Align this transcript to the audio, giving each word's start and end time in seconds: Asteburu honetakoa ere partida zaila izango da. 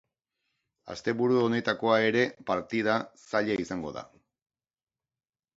Asteburu 0.93 1.37
honetakoa 1.41 1.99
ere 2.07 2.25
partida 2.49 2.97
zaila 3.27 3.61
izango 3.67 3.93
da. 3.99 4.07